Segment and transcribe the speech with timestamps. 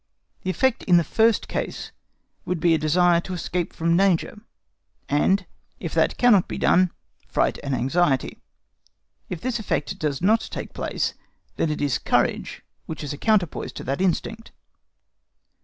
[0.41, 1.91] The effect in the first case
[2.43, 4.41] would be a desire to escape from the danger,
[5.07, 5.45] and,
[5.79, 6.89] if that cannot be done,
[7.27, 8.39] fright and anxiety.
[9.29, 11.13] If this effect does not take place,
[11.57, 14.51] then it is courage, which is a counterpoise to that instinct.